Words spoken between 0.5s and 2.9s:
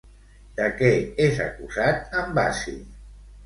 De què és acusat en Basi?